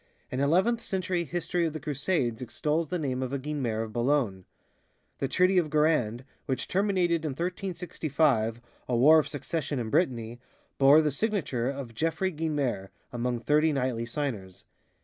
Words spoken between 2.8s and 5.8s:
the name of a Guinemer of Boulogne. The Treaty of